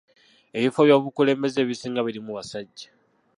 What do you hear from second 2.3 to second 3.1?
basajja.